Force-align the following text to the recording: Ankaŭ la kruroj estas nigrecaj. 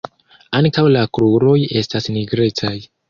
Ankaŭ 0.59 0.85
la 0.95 1.03
kruroj 1.17 1.59
estas 1.83 2.09
nigrecaj. 2.17 2.77